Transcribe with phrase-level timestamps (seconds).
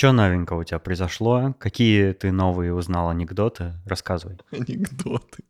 [0.00, 1.54] Что новенького у тебя произошло?
[1.58, 3.74] Какие ты новые узнал анекдоты?
[3.84, 4.38] Рассказывай.
[4.50, 5.44] Анекдоты.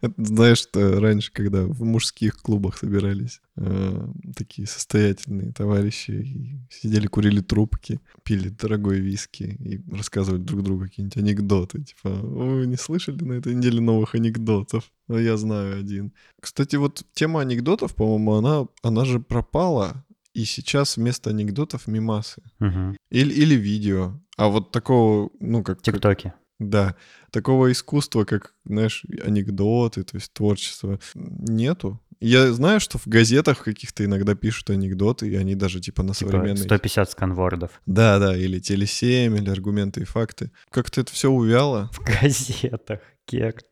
[0.00, 4.06] Это, знаешь, что раньше, когда в мужских клубах собирались э,
[4.36, 11.82] такие состоятельные товарищи, сидели, курили трубки, пили дорогой виски и рассказывали друг другу какие-нибудь анекдоты.
[11.82, 14.84] Типа, вы не слышали на этой неделе новых анекдотов?
[15.08, 16.12] Но я знаю один.
[16.40, 20.04] Кстати, вот тема анекдотов, по-моему, она, она же пропала
[20.34, 22.42] и сейчас вместо анекдотов мимасы.
[22.60, 22.96] Угу.
[23.10, 24.20] Или, или видео.
[24.36, 25.80] А вот такого, ну, как...
[25.80, 26.34] Тиктоки.
[26.60, 26.94] Да,
[27.30, 32.00] такого искусства, как, знаешь, анекдоты, то есть творчество, нету.
[32.20, 36.30] Я знаю, что в газетах каких-то иногда пишут анекдоты, и они даже типа на Типа
[36.30, 36.64] современные...
[36.64, 37.82] 150 сканвордов.
[37.86, 40.52] Да, да, или Теле7, или аргументы и факты.
[40.70, 41.90] Как-то это все увяло.
[41.92, 43.00] В газетах.
[43.26, 43.62] Кек.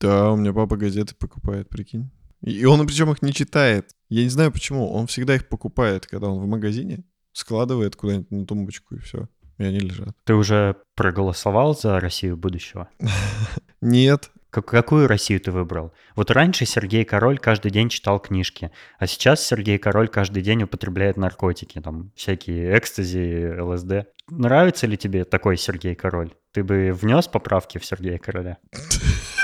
[0.00, 2.10] Да, у меня папа газеты покупает, прикинь.
[2.42, 3.90] И он причем их не читает.
[4.08, 4.90] Я не знаю почему.
[4.92, 9.28] Он всегда их покупает, когда он в магазине, складывает куда-нибудь на тумбочку и все.
[9.58, 10.16] И они лежат.
[10.24, 12.88] Ты уже проголосовал за Россию будущего?
[13.80, 14.30] Нет.
[14.50, 15.92] Как- какую Россию ты выбрал?
[16.16, 21.18] Вот раньше Сергей Король каждый день читал книжки, а сейчас Сергей Король каждый день употребляет
[21.18, 24.08] наркотики, там всякие экстази, ЛСД.
[24.30, 26.32] Нравится ли тебе такой Сергей Король?
[26.52, 28.56] Ты бы внес поправки в Сергея Короля?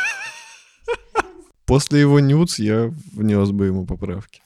[1.67, 4.43] После его нюц я внес бы ему поправки.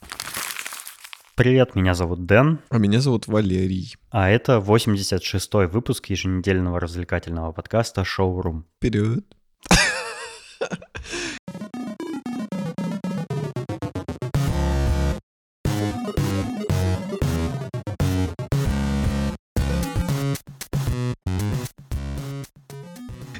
[1.35, 3.95] Привет, меня зовут Дэн, А меня зовут Валерий.
[4.11, 8.65] а это 86-й выпуск еженедельного развлекательного подкаста «Шоурум».
[8.77, 9.25] Вперед.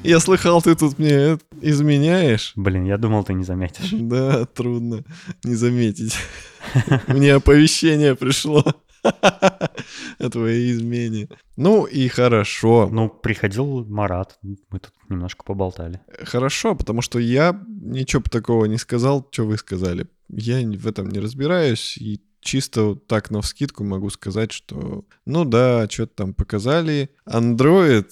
[0.09, 2.53] Я слыхал, ты тут мне изменяешь.
[2.55, 3.91] Блин, я думал, ты не заметишь.
[4.09, 5.03] Да, трудно
[5.43, 6.15] не заметить.
[7.07, 8.63] Мне оповещение пришло
[9.03, 11.29] о твоей измене.
[11.57, 12.89] Ну и хорошо.
[12.91, 16.01] Ну, приходил Марат, мы тут немножко поболтали.
[16.23, 20.07] Хорошо, потому что я ничего такого не сказал, что вы сказали.
[20.27, 25.45] Я в этом не разбираюсь, и чисто вот так на вскидку могу сказать, что ну
[25.45, 27.11] да, что-то там показали.
[27.27, 28.09] Android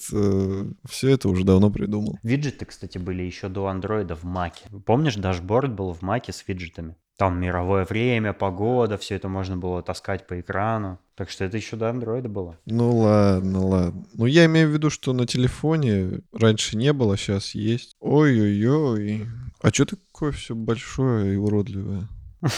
[0.88, 2.20] все это уже давно придумал.
[2.22, 4.64] Виджеты, кстати, были еще до андроида в Маке.
[4.86, 6.94] Помнишь, дашборд был в Маке с виджетами?
[7.16, 11.00] Там мировое время, погода, все это можно было таскать по экрану.
[11.16, 12.56] Так что это еще до андроида было.
[12.64, 14.06] Ну ладно, ладно.
[14.14, 17.96] Ну я имею в виду, что на телефоне раньше не было, сейчас есть.
[17.98, 19.26] Ой-ой-ой.
[19.60, 22.08] А что такое все большое и уродливое?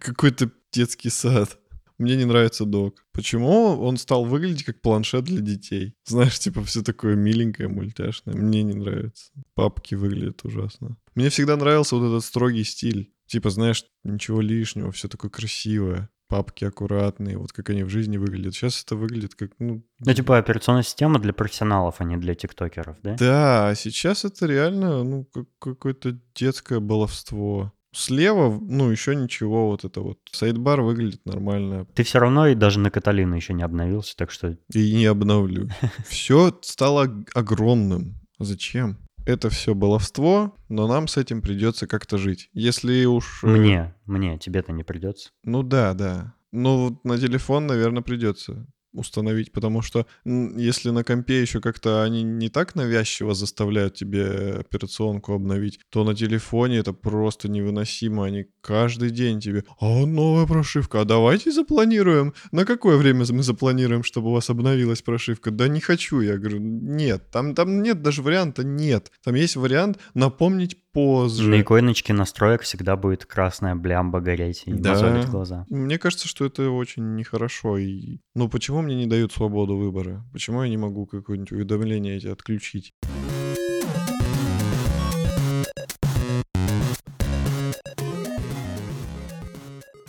[0.00, 1.58] Какой-то детский сад.
[1.98, 3.04] Мне не нравится док.
[3.12, 5.94] Почему он стал выглядеть как планшет для детей?
[6.06, 8.34] Знаешь, типа все такое миленькое, мультяшное.
[8.34, 9.30] Мне не нравится.
[9.54, 10.96] Папки выглядят ужасно.
[11.14, 13.12] Мне всегда нравился вот этот строгий стиль.
[13.26, 16.08] Типа, знаешь, ничего лишнего, все такое красивое.
[16.26, 18.54] Папки аккуратные, вот как они в жизни выглядят.
[18.54, 19.84] Сейчас это выглядит как, ну...
[19.98, 23.16] Ну, типа операционная система для профессионалов, а не для тиктокеров, да?
[23.18, 27.72] Да, а сейчас это реально, ну, как какое-то детское баловство.
[27.92, 30.18] Слева, ну, еще ничего, вот это вот.
[30.30, 31.86] Сайдбар выглядит нормально.
[31.94, 35.68] Ты все равно и даже на Каталину еще не обновился, так что И не обновлю.
[36.08, 38.20] Все стало ог- огромным.
[38.38, 38.98] Зачем?
[39.26, 42.48] Это все баловство, но нам с этим придется как-то жить.
[42.54, 43.44] Если уж...
[43.44, 45.30] э, мне, мне, тебе-то не придется.
[45.44, 46.34] Ну да, да.
[46.52, 52.22] Ну вот на телефон, наверное, придется установить, потому что если на компе еще как-то они
[52.22, 58.24] не так навязчиво заставляют тебе операционку обновить, то на телефоне это просто невыносимо.
[58.24, 62.34] Они каждый день тебе, а новая прошивка, а давайте запланируем.
[62.52, 65.50] На какое время мы запланируем, чтобы у вас обновилась прошивка?
[65.50, 66.20] Да не хочу.
[66.20, 69.10] Я говорю, нет, там, там нет даже варианта нет.
[69.22, 71.48] Там есть вариант напомнить позже.
[71.48, 74.90] На иконочке настроек всегда будет красная блямба гореть и Да.
[74.90, 75.66] мозолить глаза.
[75.68, 77.78] Мне кажется, что это очень нехорошо.
[77.78, 78.18] И...
[78.34, 80.24] Ну, почему мне не дают свободу выбора?
[80.32, 82.92] Почему я не могу какое-нибудь уведомление эти отключить?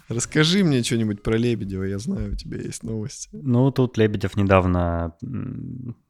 [0.09, 3.29] Расскажи мне что-нибудь про Лебедева, я знаю, у тебя есть новости.
[3.31, 5.15] Ну, тут Лебедев недавно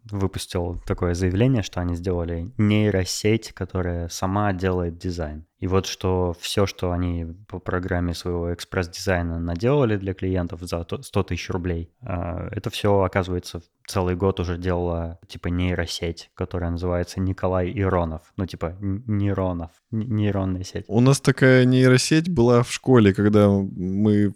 [0.10, 5.46] выпустил такое заявление, что они сделали нейросеть, которая сама делает дизайн.
[5.60, 11.04] И вот что все, что они по программе своего экспресс-дизайна наделали для клиентов за то-
[11.04, 17.20] 100 тысяч рублей, а, это все, оказывается, целый год уже делала типа нейросеть, которая называется
[17.20, 18.34] Николай Иронов.
[18.38, 20.86] Ну, типа нейронов, нейронная сеть.
[20.88, 24.34] У нас такая нейросеть была в школе, когда мы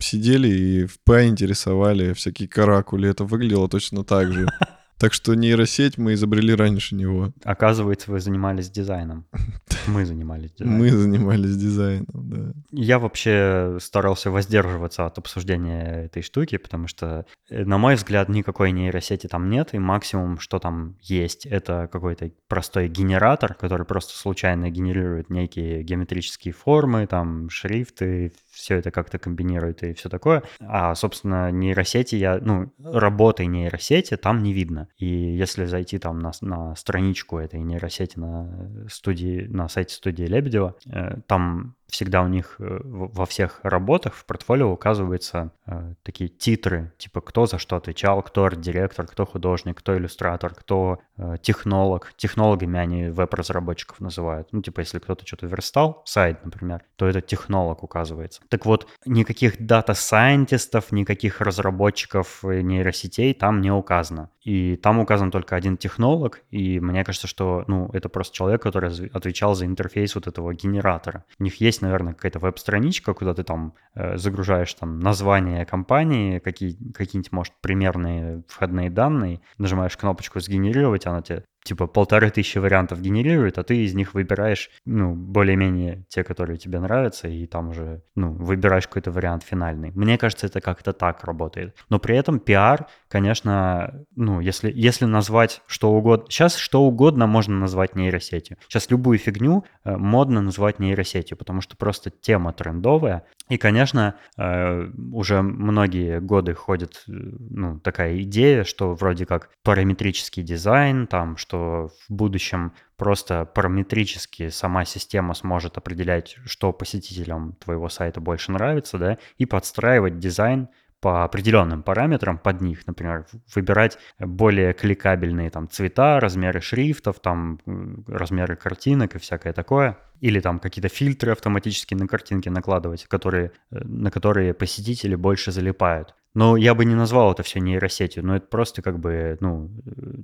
[0.00, 3.08] сидели и в Paint'е рисовали всякие каракули.
[3.08, 4.46] Это выглядело точно так же.
[4.98, 7.32] Так что нейросеть мы изобрели раньше него.
[7.44, 9.26] Оказывается, вы занимались дизайном.
[9.86, 10.78] Мы занимались дизайном.
[10.78, 12.52] Мы занимались дизайном, да.
[12.72, 18.72] Я вообще старался воздерживаться от обсуждения этой штуки, потому что, э, на мой взгляд, никакой
[18.72, 24.68] нейросети там нет, и максимум, что там есть, это какой-то простой генератор, который просто случайно
[24.68, 30.42] генерирует некие геометрические формы, там, шрифты, все это как-то комбинирует и все такое.
[30.60, 34.88] А, собственно, нейросети я, ну, работы нейросети там не видно.
[34.96, 40.74] И если зайти там на, на страничку этой нейросети на студии, на сайте студии Лебедева,
[40.86, 46.92] э, там всегда у них э, во всех работах в портфолио указываются э, такие титры,
[46.98, 52.12] типа кто за что отвечал, кто арт-директор, кто художник, кто иллюстратор, кто э, технолог.
[52.16, 54.48] Технологами они веб-разработчиков называют.
[54.52, 58.42] Ну, типа, если кто-то что-то верстал, сайт, например, то это технолог указывается.
[58.48, 64.30] Так вот, никаких data scientist ов, никаких разработчиков нейросетей там не указано.
[64.42, 69.10] И там указан только один технолог, и мне кажется, что, ну, это просто человек, который
[69.10, 71.24] отвечал за интерфейс вот этого генератора.
[71.38, 76.76] У них есть, наверное, какая-то веб-страничка, куда ты там э, загружаешь там название компании, какие,
[76.92, 83.58] какие-нибудь, может, примерные входные данные, нажимаешь кнопочку «Сгенерировать», она тебе типа полторы тысячи вариантов генерирует,
[83.58, 88.32] а ты из них выбираешь, ну, более-менее те, которые тебе нравятся, и там уже, ну,
[88.32, 89.92] выбираешь какой-то вариант финальный.
[89.94, 91.76] Мне кажется, это как-то так работает.
[91.90, 96.24] Но при этом пиар, конечно, ну, если, если назвать что угодно...
[96.30, 98.56] Сейчас что угодно можно назвать нейросетью.
[98.66, 103.24] Сейчас любую фигню э, модно назвать нейросетью, потому что просто тема трендовая.
[103.50, 110.42] И, конечно, э, уже многие годы ходит э, ну, такая идея, что вроде как параметрический
[110.42, 118.20] дизайн, там, что в будущем просто параметрически сама система сможет определять, что посетителям твоего сайта
[118.20, 120.68] больше нравится, да, и подстраивать дизайн
[121.00, 127.60] по определенным параметрам под них, например, выбирать более кликабельные там цвета, размеры шрифтов, там
[128.08, 129.96] размеры картинок и всякое такое.
[130.20, 136.14] Или там какие-то фильтры автоматически на картинки накладывать, которые, э, на которые посетители больше залипают.
[136.38, 139.72] Но я бы не назвал это все нейросетью, но это просто как бы, ну,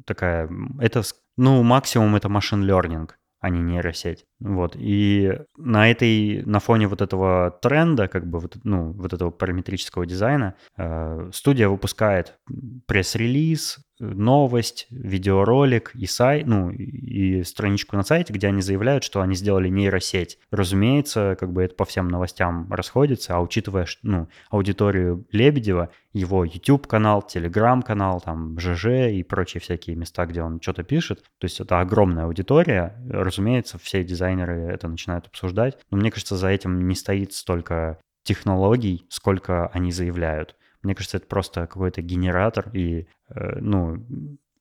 [0.07, 1.03] такая, это,
[1.37, 4.25] ну, максимум это машин learning а не нейросеть.
[4.41, 4.75] Вот.
[4.75, 10.07] И на этой, на фоне вот этого тренда, как бы, вот, ну, вот этого параметрического
[10.07, 12.39] дизайна, э, студия выпускает
[12.87, 19.35] пресс-релиз, новость, видеоролик и сайт, ну, и страничку на сайте, где они заявляют, что они
[19.35, 20.38] сделали нейросеть.
[20.50, 27.26] Разумеется, как бы это по всем новостям расходится, а учитывая, ну, аудиторию Лебедева, его YouTube-канал,
[27.29, 32.25] Telegram-канал, там, ЖЖ и прочие всякие места, где он что-то пишет, то есть это огромная
[32.25, 37.99] аудитория, разумеется, все дизайнеры это начинают обсуждать, но мне кажется, за этим не стоит столько
[38.23, 40.56] технологий, сколько они заявляют.
[40.85, 44.05] Мне кажется, это просто какой-то генератор, и, э, ну,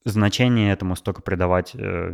[0.06, 1.76] значение этому столько придавать...
[1.76, 2.14] Э,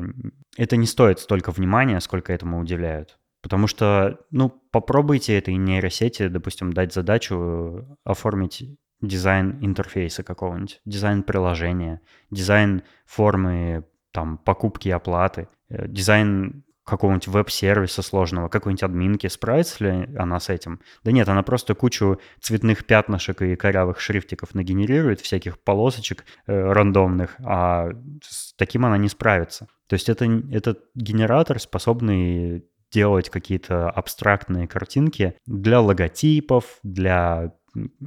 [0.57, 3.17] это не стоит столько внимания, сколько этому уделяют.
[3.41, 12.01] Потому что, ну, попробуйте этой нейросети, допустим, дать задачу оформить дизайн интерфейса какого-нибудь, дизайн приложения,
[12.31, 20.15] дизайн формы там покупки и оплаты, э, дизайн какого-нибудь веб-сервиса сложного, какой-нибудь админки, справится ли
[20.17, 20.79] она с этим?
[21.03, 27.35] Да нет, она просто кучу цветных пятнышек и корявых шрифтиков нагенерирует, всяких полосочек э, рандомных,
[27.43, 27.89] а
[28.21, 29.67] с таким она не справится.
[29.87, 37.53] То есть это, это генератор, способный делать какие-то абстрактные картинки для логотипов, для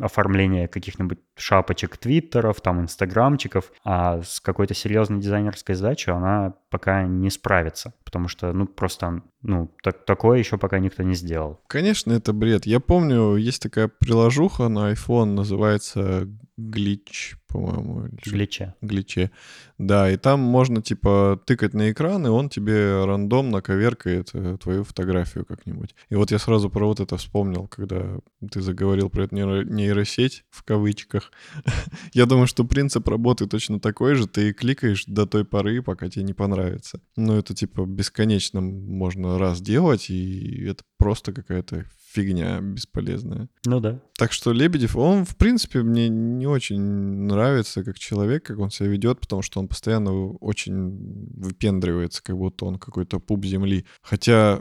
[0.00, 7.30] оформление каких-нибудь шапочек твиттеров, там, инстаграмчиков, а с какой-то серьезной дизайнерской задачей она пока не
[7.30, 11.62] справится, потому что, ну, просто, ну, так, такое еще пока никто не сделал.
[11.66, 12.66] Конечно, это бред.
[12.66, 16.28] Я помню, есть такая приложуха на iPhone, называется
[16.60, 18.08] Glitch, по-моему.
[18.24, 18.74] Гличе.
[18.82, 19.30] Гличе.
[19.78, 24.84] Да, и там можно, типа, тыкать на экран, и он тебе рандомно коверкает э, твою
[24.84, 25.94] фотографию как-нибудь.
[26.08, 28.18] И вот я сразу про вот это вспомнил, когда
[28.50, 31.32] ты заговорил про эту нейросеть, в кавычках.
[32.12, 34.26] я думаю, что принцип работы точно такой же.
[34.26, 37.00] Ты кликаешь до той поры, пока тебе не понравится.
[37.16, 43.48] Но это, типа, бесконечно можно раз делать, и это просто какая-то фигня бесполезная.
[43.66, 44.00] Ну да.
[44.16, 48.88] Так что Лебедев, он, в принципе, мне не очень нравится как человек, как он себя
[48.88, 53.84] ведет, потому что он постоянно очень выпендривается, как будто он какой-то пуп земли.
[54.02, 54.60] Хотя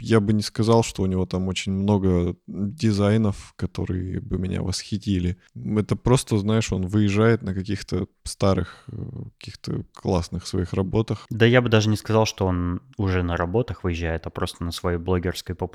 [0.00, 5.36] я бы не сказал, что у него там очень много дизайнов, которые бы меня восхитили.
[5.54, 8.96] Это просто, знаешь, он выезжает на каких-то старых, э,
[9.38, 11.26] каких-то классных своих работах.
[11.30, 14.70] Да я бы даже не сказал, что он уже на работах выезжает, а просто на
[14.70, 15.71] своей блогерской популярности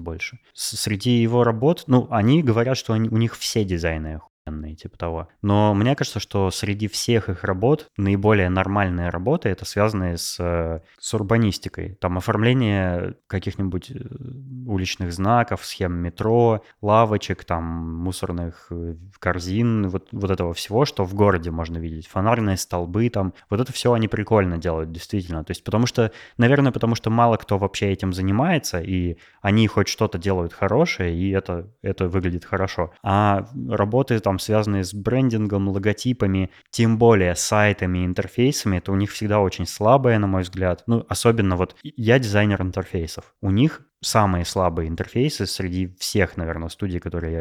[0.00, 0.38] больше.
[0.52, 4.20] Среди его работ, ну, они говорят, что они, у них все дизайны
[4.76, 5.28] типа того.
[5.42, 10.80] Но мне кажется, что среди всех их работ наиболее нормальные работы это связанные с, э,
[10.98, 11.96] с урбанистикой.
[12.00, 13.94] Там оформление каких-нибудь э,
[14.66, 17.64] уличных знаков, схем метро, лавочек, там
[18.02, 22.06] мусорных э, корзин, вот, вот этого всего, что в городе можно видеть.
[22.08, 23.32] Фонарные столбы там.
[23.48, 25.42] Вот это все они прикольно делают, действительно.
[25.44, 29.88] То есть потому что, наверное, потому что мало кто вообще этим занимается, и они хоть
[29.88, 32.92] что-то делают хорошее, и это, это выглядит хорошо.
[33.02, 39.40] А работы там, связанные с брендингом, логотипами, тем более сайтами, интерфейсами, это у них всегда
[39.40, 40.82] очень слабое, на мой взгляд.
[40.86, 43.34] Ну, особенно вот я дизайнер интерфейсов.
[43.40, 47.32] У них самые слабые интерфейсы среди всех, наверное, студий, которые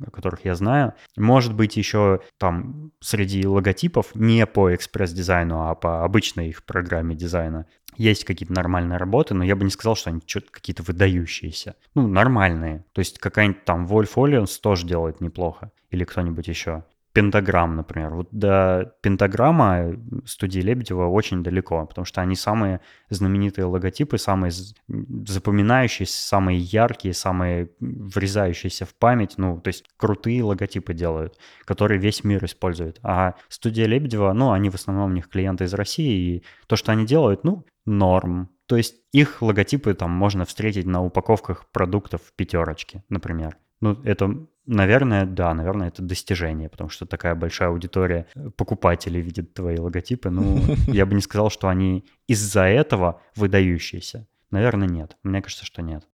[0.00, 0.94] я, которых я знаю.
[1.16, 7.66] Может быть, еще там среди логотипов не по экспресс-дизайну, а по обычной их программе дизайна
[7.96, 11.76] есть какие-то нормальные работы, но я бы не сказал, что они что-то какие-то выдающиеся.
[11.94, 12.84] Ну, нормальные.
[12.92, 15.70] То есть какая-нибудь там Wolf Ollions тоже делает неплохо.
[15.90, 18.14] Или кто-нибудь еще пентаграмм, например.
[18.14, 19.94] Вот до пентаграмма
[20.24, 22.80] студии Лебедева очень далеко, потому что они самые
[23.10, 24.50] знаменитые логотипы, самые
[24.88, 32.24] запоминающиеся, самые яркие, самые врезающиеся в память, ну, то есть крутые логотипы делают, которые весь
[32.24, 32.98] мир использует.
[33.02, 36.92] А студия Лебедева, ну, они в основном у них клиенты из России, и то, что
[36.92, 38.50] они делают, ну, норм.
[38.66, 43.56] То есть их логотипы там можно встретить на упаковках продуктов в пятерочке, например.
[43.80, 49.54] Ну, это Наверное, да, наверное, это достижение, потому что такая большая аудитория э, покупателей видит
[49.54, 50.30] твои логотипы.
[50.30, 54.28] Ну, я бы не сказал, что они из-за этого выдающиеся.
[54.52, 55.16] Наверное, нет.
[55.24, 56.06] Мне кажется, что нет.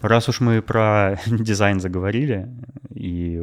[0.00, 2.48] Раз уж мы про дизайн заговорили
[2.94, 3.40] и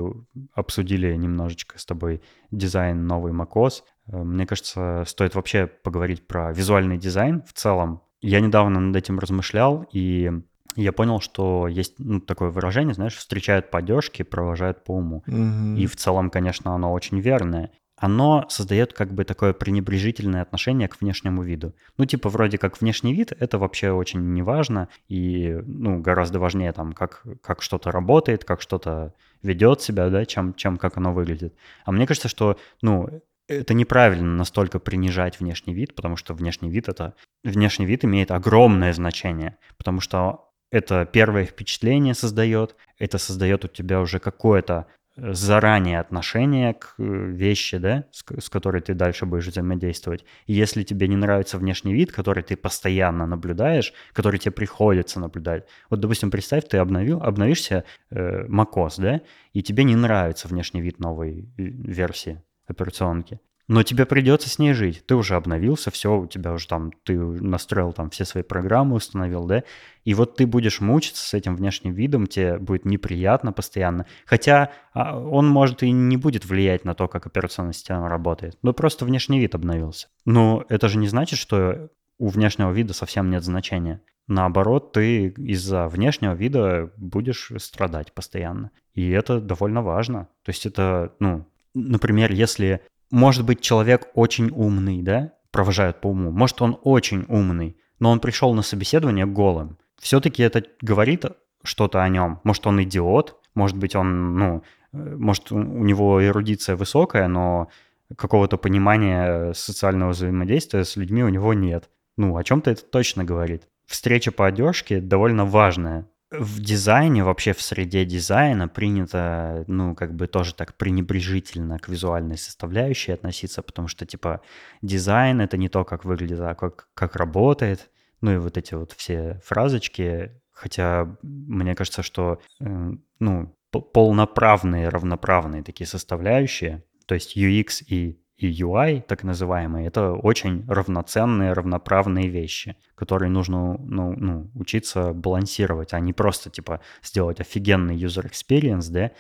[0.54, 2.22] обсудили немножечко с тобой
[2.52, 8.02] дизайн новый macOS, э, мне кажется, стоит вообще поговорить про визуальный дизайн в целом.
[8.22, 10.32] Я недавно над этим размышлял, и
[10.76, 15.24] я понял, что есть ну, такое выражение, знаешь, встречают по одежке, провожают по уму.
[15.28, 15.78] Угу.
[15.78, 21.02] И в целом, конечно, оно очень верное оно создает как бы такое пренебрежительное отношение к
[21.02, 21.74] внешнему виду.
[21.98, 26.94] Ну, типа, вроде как внешний вид— это вообще очень неважно, и, ну, гораздо важнее там,
[26.94, 31.56] как, как что-то работает, как что-то ведет себя, да, чем, чем как оно выглядит.
[31.86, 33.10] А мне кажется, что, ну,
[33.48, 38.94] это неправильно настолько принижать внешний вид, потому что внешний вид это внешний вид имеет огромное
[38.94, 46.74] значение, потому что это первое впечатление создает, это создает у тебя уже какое-то заранее отношение
[46.74, 50.26] к э, вещи, да, с, с которой ты дальше будешь взаимодействовать.
[50.46, 55.66] И если тебе не нравится внешний вид, который ты постоянно наблюдаешь, который тебе приходится наблюдать.
[55.90, 59.22] Вот, допустим, представь, ты обновил, обновишься э, macOS, да,
[59.54, 64.74] и тебе не нравится внешний вид новой э, версии операционки но тебе придется с ней
[64.74, 65.06] жить.
[65.06, 69.46] Ты уже обновился, все, у тебя уже там, ты настроил там все свои программы, установил,
[69.46, 69.64] да,
[70.06, 74.06] и вот ты будешь мучиться с этим внешним видом, тебе будет неприятно постоянно.
[74.26, 78.74] Хотя а, он, может, и не будет влиять на то, как операционная система работает, но
[78.74, 80.08] просто внешний вид обновился.
[80.26, 84.02] Но это же не значит, что у внешнего вида совсем нет значения.
[84.28, 88.72] Наоборот, ты из-за внешнего вида будешь страдать постоянно.
[88.94, 90.28] И это довольно важно.
[90.44, 92.82] То есть это, ну, например, если
[93.12, 96.32] может быть, человек очень умный, да, провожают по уму.
[96.32, 99.78] Может, он очень умный, но он пришел на собеседование голым.
[100.00, 101.26] Все-таки это говорит
[101.64, 102.40] что-то о нем.
[102.44, 107.70] Может, он идиот, может быть, он, ну, может, у него эрудиция высокая, но
[108.16, 111.90] какого-то понимания социального взаимодействия с людьми у него нет.
[112.18, 113.68] Ну, о чем-то это точно говорит.
[113.86, 120.28] Встреча по одежке довольно важная в дизайне, вообще в среде дизайна принято, ну, как бы
[120.28, 124.42] тоже так пренебрежительно к визуальной составляющей относиться, потому что, типа,
[124.82, 127.90] дизайн— это не то, как выглядит, а как, как работает.
[128.20, 135.64] Ну и вот эти вот все фразочки, хотя мне кажется, что, э, ну, полноправные, равноправные
[135.64, 142.76] такие составляющие, то есть UX и и UI, так называемые, это очень равноценные, равноправные вещи,
[142.96, 149.12] которые нужно ну, ну, учиться балансировать, а не просто типа сделать офигенный user experience, да,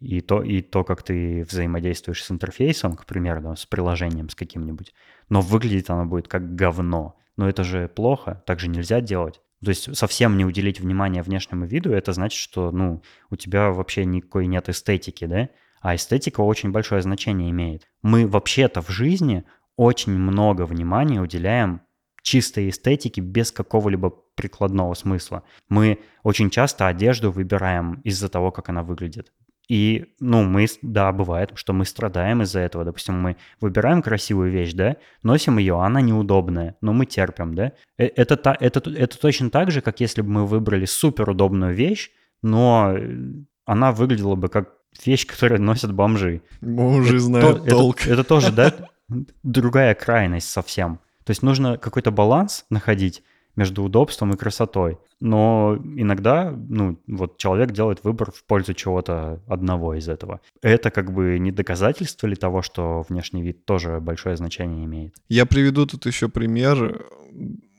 [0.00, 4.34] и то, и то, как ты взаимодействуешь с интерфейсом, к примеру, да, с приложением с
[4.34, 4.92] каким-нибудь,
[5.28, 7.16] но выглядит оно будет как говно.
[7.36, 9.40] Но это же плохо, так же нельзя делать.
[9.64, 14.04] То есть совсем не уделить внимание внешнему виду, это значит, что ну, у тебя вообще
[14.04, 15.48] никакой нет эстетики, да?
[15.84, 17.86] А эстетика очень большое значение имеет.
[18.02, 19.44] Мы вообще-то в жизни
[19.76, 21.82] очень много внимания уделяем
[22.22, 25.42] чистой эстетике без какого-либо прикладного смысла.
[25.68, 29.30] Мы очень часто одежду выбираем из-за того, как она выглядит.
[29.68, 32.86] И, ну, мы, да, бывает, что мы страдаем из-за этого.
[32.86, 37.72] Допустим, мы выбираем красивую вещь, да, носим ее, она неудобная, но мы терпим, да.
[37.98, 42.10] Э, это, это, это, это точно так же, как если бы мы выбрали суперудобную вещь,
[42.40, 43.18] но э,
[43.66, 44.73] она выглядела бы как
[45.04, 46.42] вещь, которую носят бомжи.
[46.60, 48.02] Бомжи знают то, толк.
[48.02, 48.74] Это, это тоже, да,
[49.42, 51.00] другая крайность совсем.
[51.24, 53.22] То есть нужно какой-то баланс находить
[53.56, 54.98] между удобством и красотой.
[55.20, 60.40] Но иногда, ну, вот человек делает выбор в пользу чего-то одного из этого.
[60.60, 65.14] Это как бы не доказательство ли того, что внешний вид тоже большое значение имеет?
[65.28, 67.06] Я приведу тут еще пример,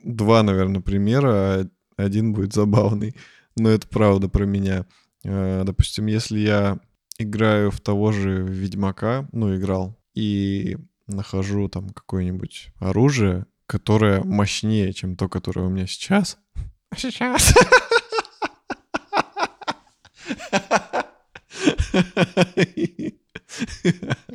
[0.04, 3.16] два, наверное, примера, один будет забавный,
[3.58, 4.86] но это правда про меня.
[5.24, 6.80] Э, допустим, если я
[7.18, 15.16] играю в того же Ведьмака, ну, играл, и нахожу там какое-нибудь оружие, которое мощнее, чем
[15.16, 16.38] то, которое у меня сейчас.
[16.96, 17.54] Сейчас.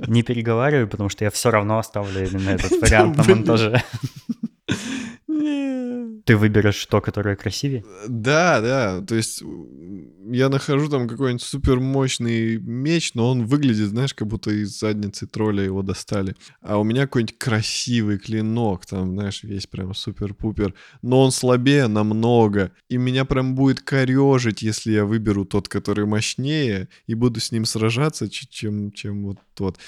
[0.06, 3.82] Не переговаривай, потому что я все равно оставлю именно этот вариант на монтаже.
[6.30, 7.84] Ты выберешь то, которое красивее?
[8.06, 9.00] Да, да.
[9.00, 9.42] То есть
[10.30, 15.26] я нахожу там какой-нибудь супер мощный меч, но он выглядит, знаешь, как будто из задницы
[15.26, 16.36] тролля его достали.
[16.62, 20.72] А у меня какой-нибудь красивый клинок, там, знаешь, весь прям супер-пупер.
[21.02, 22.70] Но он слабее намного.
[22.88, 27.64] И меня прям будет корежить, если я выберу тот, который мощнее, и буду с ним
[27.64, 29.78] сражаться, чем, чем вот тот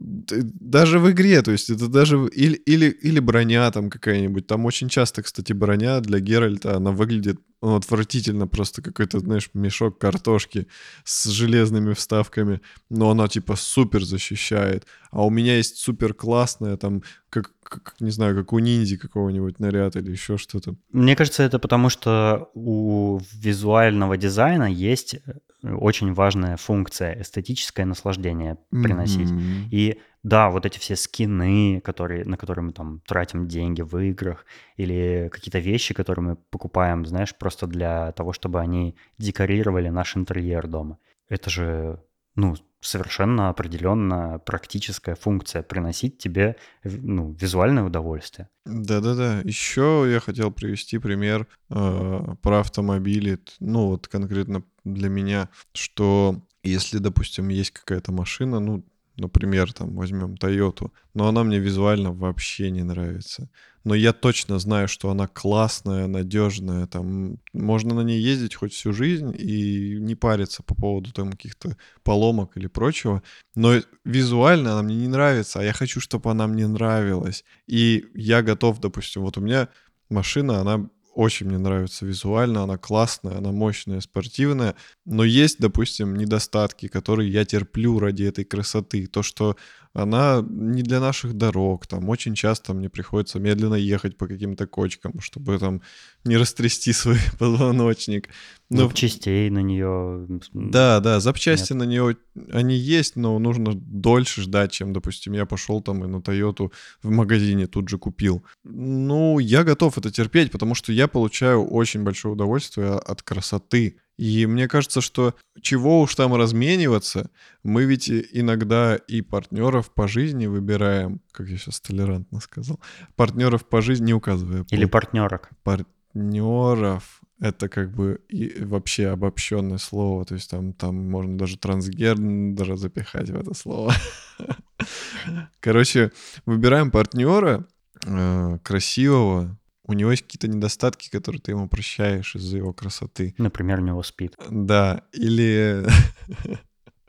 [0.00, 4.46] даже в игре, то есть это даже или, или, или броня там какая-нибудь.
[4.46, 9.98] Там очень часто, кстати, броня для Геральта, она выглядит ну, отвратительно, просто какой-то, знаешь, мешок
[9.98, 10.68] картошки
[11.04, 14.86] с железными вставками, но она типа супер защищает.
[15.10, 19.58] А у меня есть супер классная, там, как, как не знаю, как у ниндзи какого-нибудь
[19.58, 20.76] наряд или еще что-то.
[20.92, 25.16] Мне кажется, это потому, что у визуального дизайна есть
[25.62, 29.30] очень важная функция эстетическое наслаждение приносить.
[29.30, 29.68] Mm-hmm.
[29.70, 34.46] И да, вот эти все скины, которые, на которые мы там тратим деньги в играх,
[34.76, 40.66] или какие-то вещи, которые мы покупаем, знаешь, просто для того, чтобы они декорировали наш интерьер
[40.66, 40.98] дома.
[41.28, 42.02] Это же,
[42.34, 48.48] ну, совершенно определенно практическая функция приносить тебе ну, визуальное удовольствие.
[48.64, 49.40] Да-да-да.
[49.44, 53.40] Еще я хотел привести пример э, про автомобили.
[53.60, 54.62] Ну, вот конкретно
[54.94, 58.84] для меня, что если, допустим, есть какая-то машина, ну,
[59.18, 63.50] например, там возьмем Toyota, но она мне визуально вообще не нравится.
[63.84, 68.92] Но я точно знаю, что она классная, надежная, там можно на ней ездить хоть всю
[68.92, 73.22] жизнь и не париться по поводу там каких-то поломок или прочего.
[73.54, 77.44] Но визуально она мне не нравится, а я хочу, чтобы она мне нравилась.
[77.66, 79.68] И я готов, допустим, вот у меня
[80.10, 86.86] машина, она очень мне нравится визуально, она классная, она мощная, спортивная, но есть, допустим, недостатки,
[86.86, 89.08] которые я терплю ради этой красоты.
[89.08, 89.56] То, что
[89.92, 95.20] она не для наших дорог, там очень часто мне приходится медленно ехать по каким-то кочкам,
[95.20, 95.82] чтобы там
[96.24, 98.28] не растрясти свой позвоночник.
[98.70, 98.82] Но...
[98.82, 100.26] Запчастей на нее.
[100.52, 101.80] Да, да, запчасти Нет.
[101.80, 102.16] на нее
[102.52, 106.72] они есть, но нужно дольше ждать, чем, допустим, я пошел там и на Тойоту
[107.02, 108.44] в магазине тут же купил.
[108.64, 113.98] Ну, я готов это терпеть, потому что я получаю очень большое удовольствие от красоты.
[114.18, 117.30] И мне кажется, что чего уж там размениваться,
[117.62, 122.80] мы ведь иногда и партнеров по жизни выбираем, как я сейчас толерантно сказал,
[123.16, 124.66] партнеров по жизни не указывая.
[124.70, 125.50] Или партнерок.
[125.62, 132.76] Партнеров это как бы и вообще обобщенное слово, то есть там, там можно даже трансгендера
[132.76, 133.94] запихать в это слово.
[135.60, 136.10] Короче,
[136.46, 137.66] выбираем партнера
[138.04, 139.56] э, красивого,
[139.88, 143.34] у него есть какие-то недостатки, которые ты ему прощаешь из-за его красоты.
[143.38, 144.36] Например, у него спит.
[144.48, 145.84] Да, или...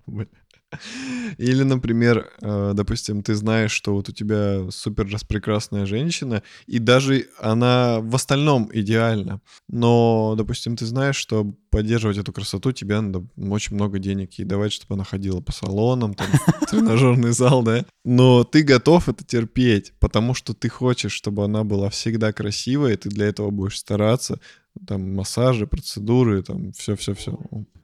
[1.38, 7.28] Или, например, э, допустим, ты знаешь, что вот у тебя супер распрекрасная женщина, и даже
[7.40, 13.76] она в остальном идеальна, но, допустим, ты знаешь, что поддерживать эту красоту тебе надо очень
[13.76, 16.28] много денег ей давать, чтобы она ходила по салонам, там,
[16.70, 17.86] тренажерный зал, да?
[18.06, 22.98] Но ты готов это терпеть, потому что ты хочешь, чтобы она была всегда красивая, и
[22.98, 24.40] ты для этого будешь стараться,
[24.88, 27.38] там, массажи, процедуры, там, все-все-все.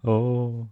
[0.03, 0.69] О,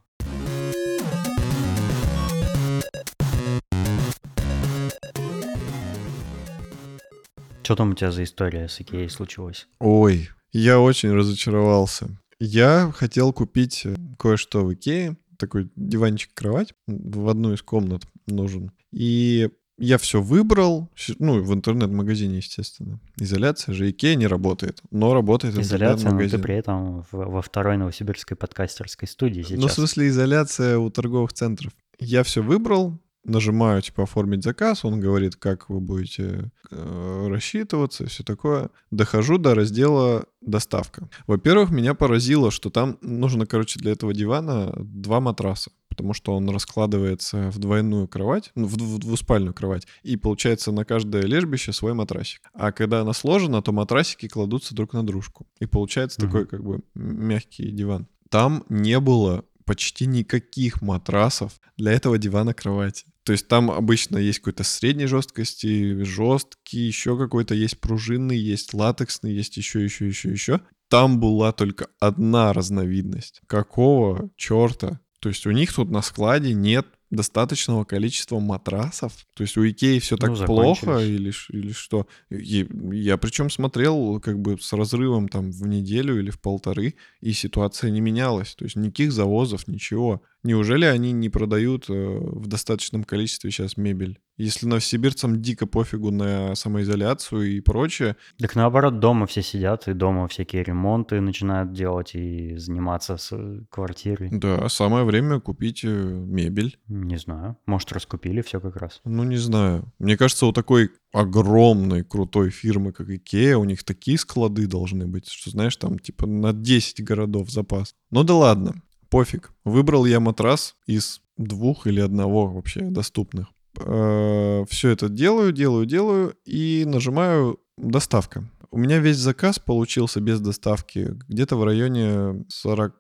[7.64, 9.68] Что там у тебя за история с Икеей случилась?
[9.80, 12.10] Ой, я очень разочаровался.
[12.40, 18.72] Я хотел купить э, кое-что в Икее, такой диванчик-кровать в одну из комнат нужен.
[18.92, 23.00] И я все выбрал, ну, в интернет-магазине, естественно.
[23.18, 28.38] Изоляция же Икея не работает, но работает Изоляция, но ты при этом во второй новосибирской
[28.38, 29.60] подкастерской студии сейчас.
[29.60, 31.74] Ну, в смысле, изоляция у торговых центров.
[32.00, 38.24] Я все выбрал, нажимаю, типа, оформить заказ, он говорит, как вы будете э, рассчитываться, все
[38.24, 38.70] такое.
[38.92, 41.10] Дохожу до раздела доставка.
[41.28, 46.50] Во-первых, меня поразило, что там нужно, короче, для этого дивана два матраса потому что он
[46.50, 51.94] раскладывается в двойную кровать, ну, в, в двуспальную кровать, и получается на каждое лежбище свой
[51.94, 52.42] матрасик.
[52.56, 56.28] А когда она сложена, то матрасики кладутся друг на дружку, и получается угу.
[56.28, 58.08] такой как бы мягкий диван.
[58.30, 63.06] Там не было почти никаких матрасов для этого дивана кровати.
[63.24, 69.34] То есть там обычно есть какой-то средней жесткости, жесткий, еще какой-то есть пружинный, есть латексный,
[69.34, 70.62] есть еще, еще, еще, еще.
[70.90, 73.42] Там была только одна разновидность.
[73.48, 75.00] Какого черта?
[75.20, 79.14] То есть у них тут на складе нет достаточного количества матрасов.
[79.36, 82.08] То есть у Икеи все так ну, плохо или, или что?
[82.30, 87.32] И я причем смотрел как бы с разрывом там в неделю или в полторы, и
[87.32, 88.56] ситуация не менялась.
[88.56, 90.24] То есть никаких завозов, ничего.
[90.44, 94.20] Неужели они не продают э, в достаточном количестве сейчас мебель?
[94.36, 98.18] Если новосибирцам дико пофигу на самоизоляцию и прочее.
[98.40, 103.62] Так наоборот, дома все сидят, и дома всякие ремонты начинают делать и заниматься с э,
[103.70, 104.30] квартирой.
[104.32, 106.78] Да, самое время купить э, мебель.
[106.90, 107.58] Не знаю.
[107.66, 109.00] Может, раскупили все как раз.
[109.06, 109.94] Ну, не знаю.
[109.98, 115.30] Мне кажется, у такой огромной крутой фирмы, как Икея, у них такие склады должны быть,
[115.30, 117.96] что, знаешь, там типа на 10 городов запас.
[118.12, 118.74] Ну да ладно
[119.14, 119.54] пофиг.
[119.64, 123.48] Выбрал я матрас из двух или одного вообще доступных.
[123.80, 128.50] Э, Все это делаю, делаю, делаю и нажимаю «Доставка».
[128.72, 132.96] У меня весь заказ получился без доставки где-то в районе 40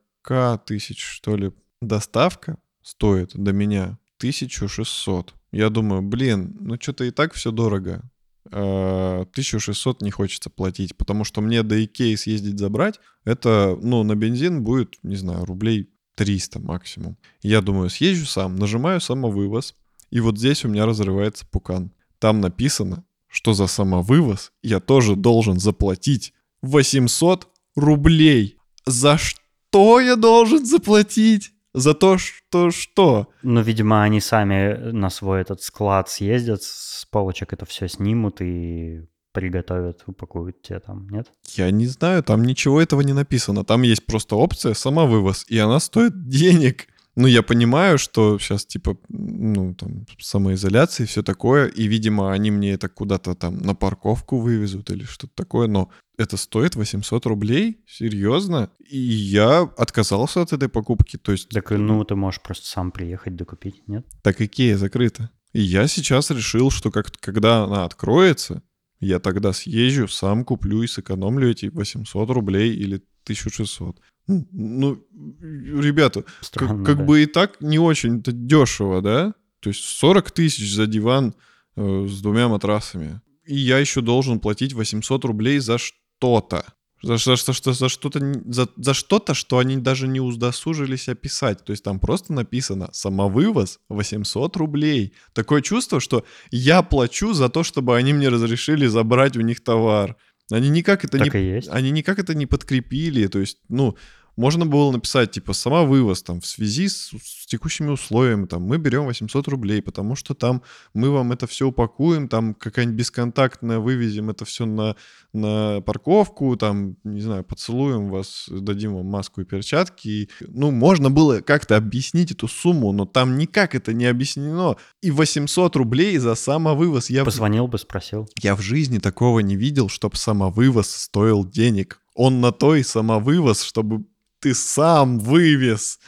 [0.65, 1.51] тысяч, что ли.
[1.81, 5.33] Доставка стоит до меня 1600.
[5.51, 8.03] Я думаю, блин, ну что-то и так все дорого.
[8.51, 14.15] 1600 э, не хочется платить, потому что мне до Икеи съездить забрать, это, ну, на
[14.15, 17.17] бензин будет, не знаю, рублей 300 максимум.
[17.41, 19.75] Я думаю, съезжу сам, нажимаю самовывоз,
[20.09, 21.91] и вот здесь у меня разрывается пукан.
[22.19, 28.57] Там написано, что за самовывоз я тоже должен заплатить 800 рублей.
[28.85, 31.51] За что я должен заплатить?
[31.73, 33.27] За то, что что?
[33.41, 39.07] Ну, видимо, они сами на свой этот склад съездят, с полочек это все снимут и
[39.33, 41.31] приготовят, упакуют тебе там, нет?
[41.55, 43.65] Я не знаю, там ничего этого не написано.
[43.65, 46.87] Там есть просто опция самовывоз, и она стоит денег.
[47.15, 52.49] Ну, я понимаю, что сейчас, типа, ну, там, самоизоляция и все такое, и, видимо, они
[52.49, 57.83] мне это куда-то там на парковку вывезут или что-то такое, но это стоит 800 рублей?
[57.87, 58.71] Серьезно?
[58.79, 61.49] И я отказался от этой покупки, то есть...
[61.49, 64.07] Так, ну, ты можешь просто сам приехать докупить, нет?
[64.23, 65.29] Так Икея закрыта.
[65.53, 68.63] И я сейчас решил, что как когда она откроется,
[68.99, 73.99] я тогда съезжу, сам куплю и сэкономлю эти 800 рублей или 1600.
[74.27, 77.03] Ну, ребята, Странно, как, как да.
[77.03, 79.33] бы и так не очень-то дешево, да?
[79.59, 81.35] То есть 40 тысяч за диван
[81.75, 83.21] э, с двумя матрасами.
[83.45, 86.65] И я еще должен платить 800 рублей за что-то.
[87.03, 91.63] За, за, за, за что-то, за, за что-то, что они даже не удосужились описать.
[91.65, 95.13] То есть там просто написано «самовывоз 800 рублей».
[95.33, 100.15] Такое чувство, что я плачу за то, чтобы они мне разрешили забрать у них товар.
[100.49, 103.27] Они никак это так не, они никак это не подкрепили.
[103.27, 103.97] То есть, ну,
[104.35, 108.77] можно было написать, типа, сама вывоз там в связи с, с текущими условиями, там, мы
[108.77, 110.61] берем 800 рублей, потому что там
[110.93, 114.95] мы вам это все упакуем, там какая-нибудь бесконтактная, вывезем это все на,
[115.33, 120.07] на парковку, там, не знаю, поцелуем вас, дадим вам маску и перчатки.
[120.07, 124.75] И, ну, можно было как-то объяснить эту сумму, но там никак это не объяснено.
[125.01, 127.09] И 800 рублей за самовывоз.
[127.09, 128.27] Я Позвонил бы, спросил.
[128.41, 131.99] Я в жизни такого не видел, чтобы самовывоз стоил денег.
[132.15, 134.05] Он на то и самовывоз, чтобы
[134.43, 135.99] ты сам вывез.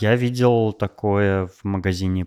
[0.00, 2.26] Я видел такое в магазине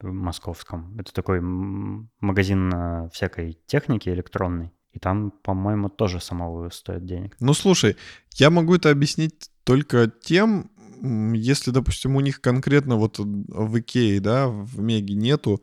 [0.00, 0.94] в московском.
[0.98, 4.72] Это такой магазин всякой техники электронной.
[4.92, 7.36] И там, по-моему, тоже самого стоит денег.
[7.40, 7.96] Ну, слушай,
[8.34, 10.70] я могу это объяснить только тем,
[11.02, 15.62] если, допустим, у них конкретно вот в Икее, да, в Меге нету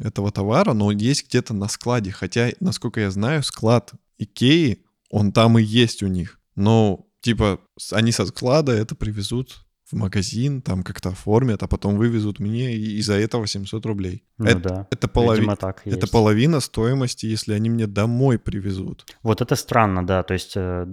[0.00, 2.10] этого товара, но есть где-то на складе.
[2.10, 6.38] Хотя, насколько я знаю, склад Икеи, он там и есть у них.
[6.54, 7.60] Но типа,
[7.92, 12.96] они со склада это привезут в магазин, там как-то оформят, а потом вывезут мне, и,
[12.98, 14.24] и за это 800 рублей.
[14.38, 15.46] Ну это, да, это, полови...
[15.58, 19.06] так это половина стоимости, если они мне домой привезут.
[19.22, 20.86] Вот это странно, да, то есть, э,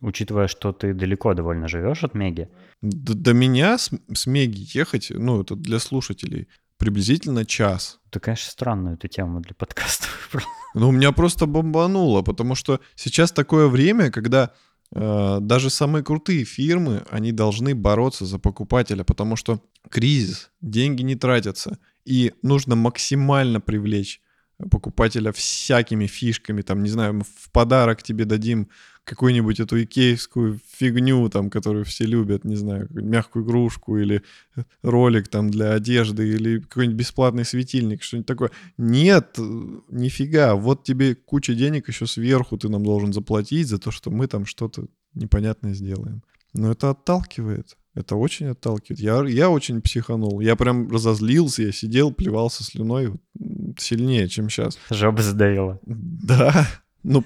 [0.00, 2.48] учитывая, что ты далеко довольно живешь от Меги.
[2.82, 6.46] До, до меня с, с Меги ехать, ну, это для слушателей,
[6.78, 7.98] приблизительно час.
[8.10, 10.48] Ты, конечно, странную эту тему для подкаста выбрал.
[10.74, 14.52] Ну, у меня просто бомбануло, потому что сейчас такое время, когда
[14.94, 21.78] даже самые крутые фирмы, они должны бороться за покупателя, потому что кризис, деньги не тратятся,
[22.04, 24.20] и нужно максимально привлечь
[24.70, 28.68] покупателя всякими фишками, там, не знаю, в подарок тебе дадим
[29.04, 34.22] какую-нибудь эту икеевскую фигню, там, которую все любят, не знаю, мягкую игрушку или
[34.82, 38.50] ролик там для одежды или какой-нибудь бесплатный светильник, что-нибудь такое.
[38.78, 39.36] Нет,
[39.88, 44.26] нифига, вот тебе куча денег еще сверху ты нам должен заплатить за то, что мы
[44.26, 46.22] там что-то непонятное сделаем.
[46.54, 47.76] Но это отталкивает.
[47.94, 49.00] Это очень отталкивает.
[49.00, 50.40] Я, я очень психанул.
[50.40, 53.12] Я прям разозлился, я сидел, плевался слюной
[53.78, 54.78] сильнее, чем сейчас.
[54.90, 55.78] Жопа задавила.
[55.84, 56.66] Да.
[57.04, 57.22] Ну,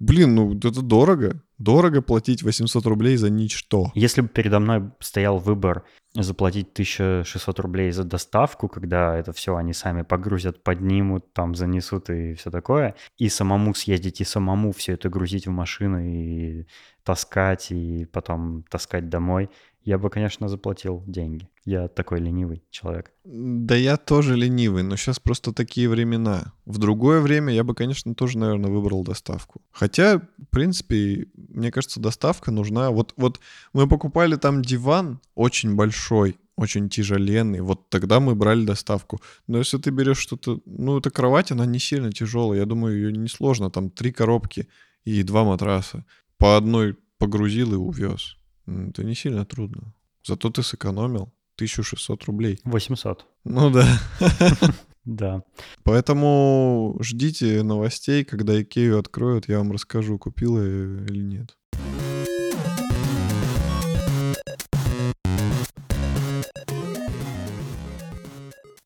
[0.00, 1.42] блин, ну это дорого.
[1.56, 3.92] Дорого платить 800 рублей за ничто.
[3.94, 9.72] Если бы передо мной стоял выбор заплатить 1600 рублей за доставку, когда это все они
[9.72, 15.08] сами погрузят, поднимут, там занесут и все такое, и самому съездить, и самому все это
[15.08, 16.66] грузить в машину и
[17.04, 19.48] таскать, и потом таскать домой—
[19.90, 21.48] я бы, конечно, заплатил деньги.
[21.64, 23.10] Я такой ленивый человек.
[23.24, 26.52] Да я тоже ленивый, но сейчас просто такие времена.
[26.64, 29.62] В другое время я бы, конечно, тоже, наверное, выбрал доставку.
[29.72, 32.92] Хотя, в принципе, мне кажется, доставка нужна.
[32.92, 33.40] Вот, вот
[33.72, 37.60] мы покупали там диван очень большой, очень тяжеленный.
[37.60, 39.20] Вот тогда мы брали доставку.
[39.48, 40.60] Но если ты берешь что-то...
[40.66, 42.60] Ну, эта кровать, она не сильно тяжелая.
[42.60, 43.70] Я думаю, ее несложно.
[43.70, 44.68] Там три коробки
[45.04, 46.04] и два матраса.
[46.38, 48.36] По одной погрузил и увез.
[48.70, 49.92] Это не сильно трудно.
[50.24, 52.60] Зато ты сэкономил 1600 рублей.
[52.64, 53.26] 800.
[53.44, 53.86] Ну да.
[55.06, 55.42] Да.
[55.82, 61.56] Поэтому ждите новостей, когда Икею откроют, я вам расскажу, купила или нет.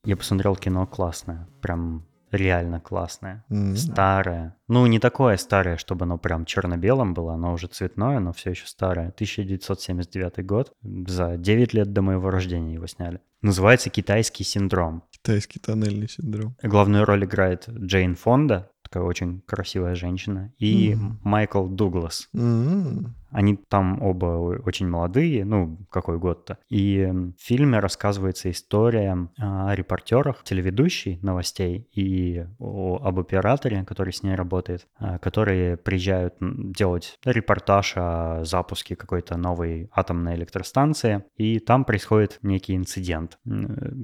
[0.04, 1.48] Я посмотрел кино классное.
[1.60, 3.44] Прям реально классное.
[3.50, 3.76] Mm-hmm.
[3.76, 4.56] Старое.
[4.68, 8.66] Ну, не такое старое, чтобы оно прям черно-белым было, оно уже цветное, но все еще
[8.66, 9.08] старое.
[9.08, 10.72] 1979 год.
[10.82, 13.20] За 9 лет до моего рождения его сняли.
[13.42, 15.02] Называется «Китайский синдром».
[15.10, 16.56] Китайский тоннельный синдром.
[16.62, 21.12] Главную роль играет Джейн Фонда, такая очень красивая женщина, и mm-hmm.
[21.22, 22.28] Майкл Дуглас.
[22.34, 23.06] Mm-hmm.
[23.34, 26.58] Они там оба очень молодые, ну, какой год-то.
[26.68, 34.22] И в фильме рассказывается история о репортерах, телеведущей новостей и о, об операторе, который с
[34.22, 41.84] ней работает, а, которые приезжают делать репортаж о запуске какой-то новой атомной электростанции, и там
[41.84, 43.38] происходит некий инцидент,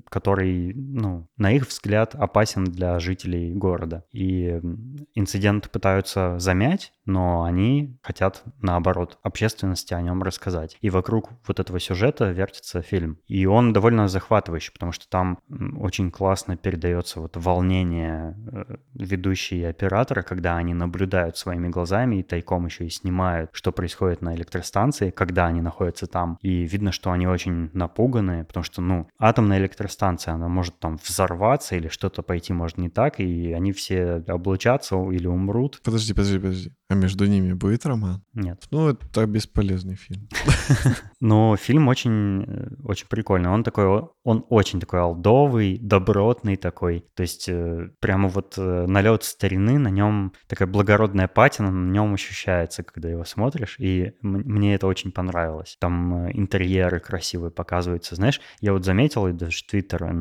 [0.09, 4.05] который, ну, на их взгляд, опасен для жителей города.
[4.13, 4.61] И
[5.15, 10.77] инцидент пытаются замять, но они хотят, наоборот, общественности о нем рассказать.
[10.81, 13.19] И вокруг вот этого сюжета вертится фильм.
[13.27, 15.39] И он довольно захватывающий, потому что там
[15.77, 22.67] очень классно передается вот волнение э, ведущие оператора, когда они наблюдают своими глазами и тайком
[22.67, 26.39] еще и снимают, что происходит на электростанции, когда они находятся там.
[26.43, 31.77] И видно, что они очень напуганы, потому что, ну, атомная электростанция, она может там взорваться
[31.77, 35.81] или что-то пойти может не так, и они все облучатся или умрут.
[35.85, 36.73] Подожди, подожди, подожди.
[36.91, 38.25] А между ними будет роман?
[38.35, 38.65] Нет.
[38.73, 40.29] Ну, это бесполезный фильм.
[41.21, 43.49] Но фильм очень, э, очень прикольный.
[43.49, 47.05] Он такой, он очень такой алдовый, добротный такой.
[47.15, 52.15] То есть э, прямо вот э, налет старины, на нем такая благородная патина, на нем
[52.15, 53.77] ощущается, когда его смотришь.
[53.79, 55.77] И мне это очень понравилось.
[55.79, 58.17] Там интерьеры красивые показываются.
[58.17, 60.13] Знаешь, я вот заметил, и даже Твиттер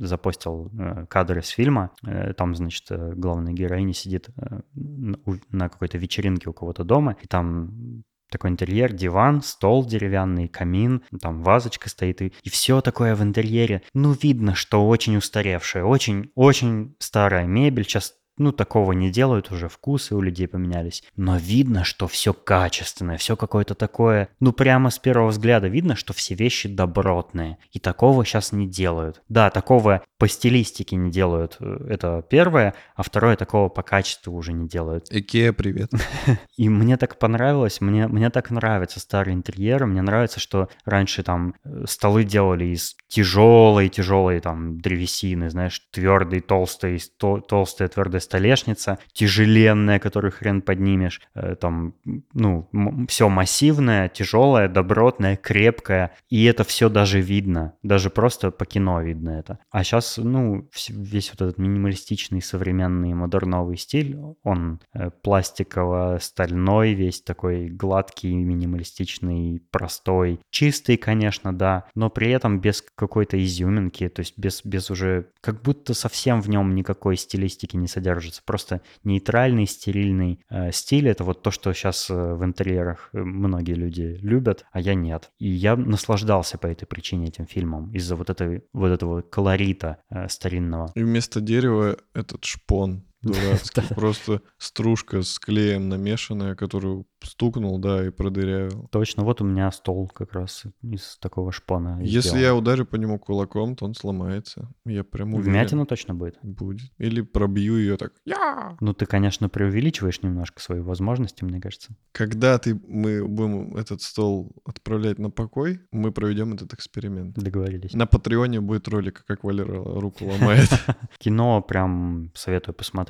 [0.00, 0.72] запостил
[1.08, 1.92] кадры с фильма.
[2.36, 4.28] Там, значит, главная героиня сидит
[4.74, 11.42] на какой-то вечеринке у кого-то дома, и там такой интерьер, диван, стол деревянный, камин, там
[11.42, 13.82] вазочка стоит, и, и все такое в интерьере.
[13.92, 17.84] Ну, видно, что очень устаревшее, очень-очень старая мебель.
[17.84, 21.04] Сейчас ну, такого не делают уже, вкусы у людей поменялись.
[21.14, 26.14] Но видно, что все качественное, все какое-то такое, ну, прямо с первого взгляда видно, что
[26.14, 27.58] все вещи добротные.
[27.72, 29.22] И такого сейчас не делают.
[29.28, 34.54] Да, такого по стилистике не делают, э, это первое, а второе такого по качеству уже
[34.54, 35.06] не делают.
[35.10, 35.90] Икея, привет.
[36.56, 41.54] И мне так понравилось, мне, мне так нравятся старые интерьеры, мне нравится, что раньше там
[41.64, 50.30] э, столы делали из тяжелой-тяжелой там древесины, знаешь, твердой, толстой, толстая, твердая столешница тяжеленная, которую
[50.30, 51.94] хрен поднимешь, э, там,
[52.32, 52.68] ну,
[53.08, 59.30] все массивное, тяжелое, добротное, крепкое, и это все даже видно, даже просто по кино видно
[59.30, 59.58] это.
[59.72, 67.68] А сейчас, ну, весь вот этот минималистичный современный модерновый стиль, он э, пластиково-стальной, весь такой
[67.68, 74.64] гладкий, минималистичный, простой, чистый, конечно, да, но при этом без какой-то изюминки, то есть без,
[74.64, 80.72] без уже, как будто совсем в нем никакой стилистики не содержится, просто нейтральный, стерильный э,
[80.72, 84.94] стиль, это вот то, что сейчас э, в интерьерах э, многие люди любят, а я
[84.94, 85.30] нет.
[85.38, 90.28] И я наслаждался по этой причине этим фильмом, из-за вот, этой, вот этого колорита э,
[90.28, 90.92] старинного.
[90.94, 98.10] И вместо дерева этот шпон дурацкий, просто стружка с клеем намешанная, которую стукнул, да, и
[98.10, 98.88] продырявил.
[98.90, 102.00] Точно, вот у меня стол как раз из такого шпана.
[102.00, 102.40] Если сделан.
[102.40, 104.68] я ударю по нему кулаком, то он сломается.
[104.84, 105.52] Я прям уверен.
[105.52, 106.38] Вмятина точно будет?
[106.42, 106.90] Будет.
[106.98, 108.12] Или пробью ее так.
[108.24, 108.76] Я!
[108.80, 111.94] Ну, ты, конечно, преувеличиваешь немножко свои возможности, мне кажется.
[112.12, 117.34] Когда ты, мы будем этот стол отправлять на покой, мы проведем этот эксперимент.
[117.34, 117.92] Договорились.
[117.92, 120.68] На Патреоне будет ролик, как Валера руку ломает.
[121.18, 123.09] Кино прям советую посмотреть.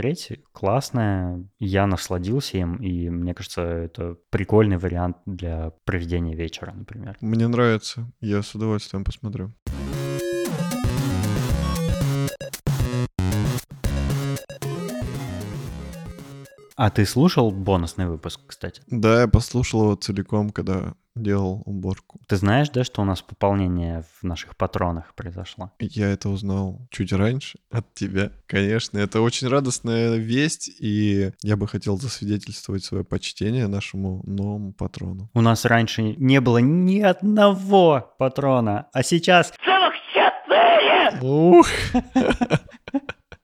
[0.53, 1.47] Классное.
[1.59, 7.19] Я насладился им, и мне кажется, это прикольный вариант для проведения вечера, например.
[7.21, 8.11] Мне нравится.
[8.21, 9.53] Я с удовольствием посмотрю.
[16.77, 18.81] А ты слушал бонусный выпуск, кстати?
[18.87, 22.21] Да, я послушал его целиком, когда делал уборку.
[22.27, 25.71] Ты знаешь, да, что у нас пополнение в наших патронах произошло?
[25.79, 28.31] Я это узнал чуть раньше от тебя.
[28.47, 35.31] Конечно, это очень радостная весть, и я бы хотел засвидетельствовать свое почтение нашему новому патрону.
[35.35, 39.53] У нас раньше не было ни одного патрона, а сейчас...
[39.65, 41.21] Целых четыре!
[41.23, 41.67] Ух!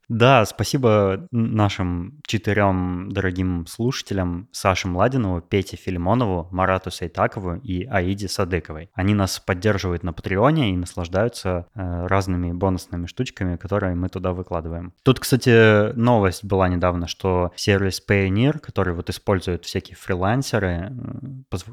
[0.09, 8.89] Да, спасибо нашим четырем дорогим слушателям Саше Младинову, Пете Филимонову, Марату Сайтакову и Аиде Садыковой.
[8.95, 14.93] Они нас поддерживают на Патреоне и наслаждаются э, разными бонусными штучками, которые мы туда выкладываем.
[15.03, 20.93] Тут, кстати, новость была недавно, что сервис Payoneer, который вот используют всякие фрилансеры,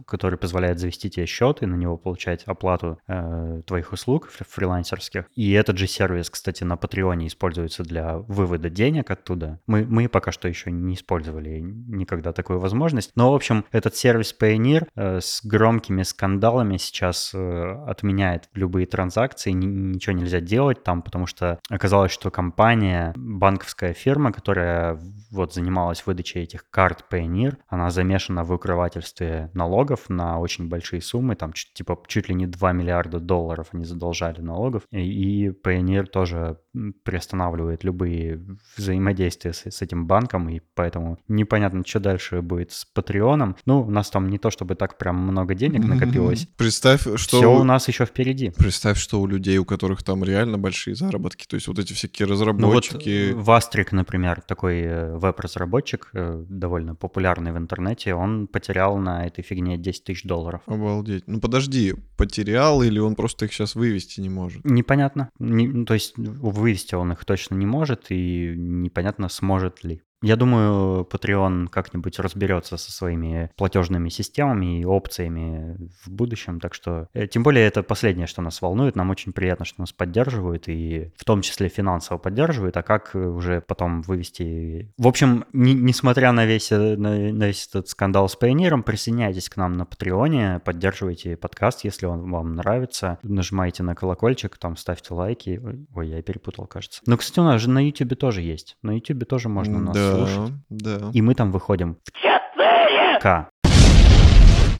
[0.07, 5.25] который позволяет завести тебе счет и на него получать оплату э, твоих услуг фрилансерских.
[5.35, 9.59] И этот же сервис, кстати, на Патреоне используется для вывода денег оттуда.
[9.67, 13.11] Мы, мы пока что еще не использовали никогда такую возможность.
[13.15, 19.51] Но, в общем, этот сервис Payoneer э, с громкими скандалами сейчас э, отменяет любые транзакции,
[19.51, 24.99] ни, ничего нельзя делать там, потому что оказалось, что компания, банковская фирма, которая
[25.31, 31.35] вот занималась выдачей этих карт Payoneer, она замешана в укрывательстве налогов на очень большие суммы,
[31.35, 36.59] там типа чуть ли не 2 миллиарда долларов они задолжали налогов, и, и Payoneer тоже
[37.03, 38.39] приостанавливает любые и
[38.77, 43.55] взаимодействие с, с этим банком, и поэтому непонятно, что дальше будет с Патреоном.
[43.65, 46.47] Ну, у нас там не то, чтобы так прям много денег накопилось.
[46.57, 47.37] Представь, что...
[47.37, 48.51] Все у нас еще впереди.
[48.51, 52.27] Представь, что у людей, у которых там реально большие заработки, то есть вот эти всякие
[52.27, 53.29] разработчики...
[53.31, 59.25] Ну вот Вастрик, например, такой э, веб-разработчик, э, довольно популярный в интернете, он потерял на
[59.25, 60.61] этой фигне 10 тысяч долларов.
[60.65, 61.23] Обалдеть.
[61.27, 64.63] Ну подожди, потерял или он просто их сейчас вывести не может?
[64.65, 65.29] Непонятно.
[65.39, 70.01] Не, то есть вывести он их точно не может, и непонятно, сможет ли.
[70.23, 76.61] Я думаю, Patreon как-нибудь разберется со своими платежными системами и опциями в будущем.
[76.61, 78.95] Так что, э, тем более, это последнее, что нас волнует.
[78.95, 82.77] Нам очень приятно, что нас поддерживают и в том числе финансово поддерживают.
[82.77, 84.93] А как уже потом вывести...
[84.97, 89.49] В общем, не, несмотря на весь, э, на, на весь этот скандал с Pioneer, присоединяйтесь
[89.49, 93.19] к нам на Патреоне, поддерживайте подкаст, если он вам нравится.
[93.23, 95.61] Нажимайте на колокольчик, там ставьте лайки.
[95.93, 97.01] Ой, я перепутал, кажется.
[97.05, 98.77] Но, кстати, у нас же на YouTube тоже есть.
[98.83, 100.53] На YouTube тоже можно нас да слушать.
[100.69, 101.11] Да.
[101.13, 103.47] И мы там выходим в 4К.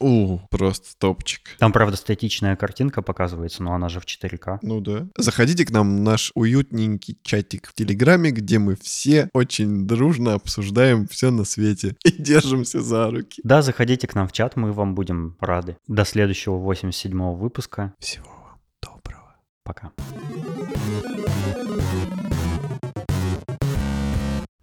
[0.04, 1.42] У, просто топчик.
[1.60, 4.60] Там, правда, статичная картинка показывается, но она же в 4К.
[4.62, 5.08] Ну да.
[5.18, 11.08] Заходите к нам в наш уютненький чатик в Телеграме, где мы все очень дружно обсуждаем
[11.08, 13.42] все на свете и держимся за руки.
[13.46, 15.78] Да, заходите к нам в чат, мы вам будем рады.
[15.88, 17.94] До следующего 87-го выпуска.
[18.00, 19.36] Всего вам доброго.
[19.64, 19.92] Пока.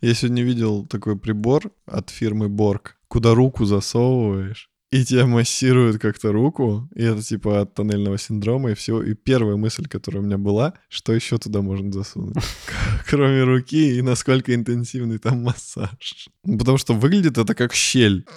[0.01, 6.33] Я сегодня видел такой прибор от фирмы Borg, куда руку засовываешь, и тебя массируют как-то
[6.33, 9.03] руку, и это типа от тоннельного синдрома и все.
[9.03, 12.37] И первая мысль, которая у меня была, что еще туда можно засунуть,
[13.07, 16.31] кроме руки, и насколько интенсивный там массаж.
[16.45, 18.27] Потому что выглядит это как щель.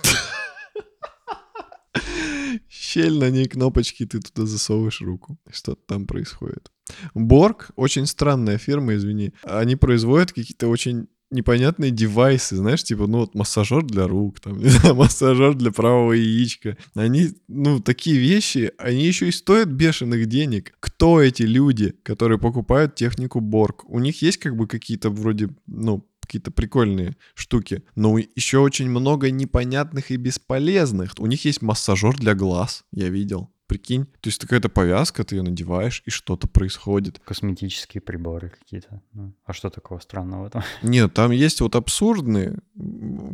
[2.70, 5.40] Щель, на ней кнопочки, ты туда засовываешь руку.
[5.50, 6.72] Что-то там происходит.
[7.16, 9.34] Борг очень странная фирма, извини.
[9.44, 14.70] Они производят какие-то очень непонятные девайсы, знаешь, типа, ну вот массажер для рук, там, не
[14.70, 16.78] знаю, массажер для правого яичка.
[16.96, 20.74] Они, ну, такие вещи, они еще и стоят бешеных денег.
[20.80, 23.84] Кто эти люди, которые покупают технику Борг?
[23.90, 27.84] У них есть как бы какие-то вроде, ну, какие-то прикольные штуки.
[27.96, 31.14] Но еще очень много непонятных и бесполезных.
[31.20, 33.53] У них есть массажер для глаз, я видел.
[33.68, 37.20] Прикинь, то есть какая-то повязка, ты ее надеваешь, и что-то происходит.
[37.20, 39.02] Косметические приборы какие-то.
[39.14, 40.64] Ну, а что такого странного этом?
[40.84, 42.60] Нет, там есть вот абсурдные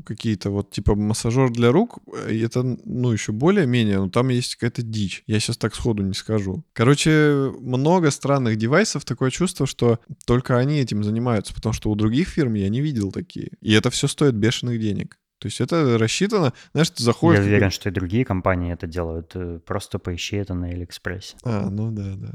[0.05, 1.99] какие-то вот типа массажер для рук,
[2.30, 5.23] и это, ну, еще более-менее, но там есть какая-то дичь.
[5.27, 6.63] Я сейчас так сходу не скажу.
[6.73, 12.27] Короче, много странных девайсов, такое чувство, что только они этим занимаются, потому что у других
[12.27, 13.51] фирм я не видел такие.
[13.61, 15.17] И это все стоит бешеных денег.
[15.40, 17.40] То есть это рассчитано, знаешь, ты заходишь...
[17.42, 19.32] Я уверен, что и другие компании это делают.
[19.36, 21.38] Э, просто поищи это на Алиэкспрессе.
[21.44, 22.34] А, ну да, да.